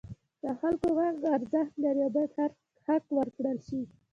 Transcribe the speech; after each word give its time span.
د 0.43 0.45
خلکو 0.59 0.87
غږ 0.97 1.15
ارزښت 1.35 1.73
لري 1.83 2.01
او 2.05 2.11
باید 2.15 2.51
حق 2.85 3.05
ورکړل 3.17 3.57
شي. 3.67 3.81